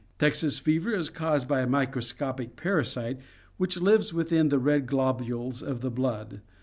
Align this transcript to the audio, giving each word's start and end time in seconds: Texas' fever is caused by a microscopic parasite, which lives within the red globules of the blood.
Texas' 0.17 0.57
fever 0.57 0.95
is 0.95 1.11
caused 1.11 1.47
by 1.47 1.59
a 1.59 1.67
microscopic 1.67 2.55
parasite, 2.55 3.19
which 3.57 3.79
lives 3.79 4.11
within 4.15 4.49
the 4.49 4.57
red 4.57 4.87
globules 4.87 5.61
of 5.61 5.81
the 5.81 5.91
blood. 5.91 6.41